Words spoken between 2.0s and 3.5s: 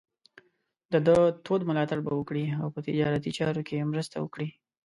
به وکړي او په تجارتي